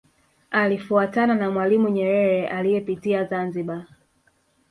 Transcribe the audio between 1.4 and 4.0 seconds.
Mwalimu Nyerere aliyepitia Zanzibar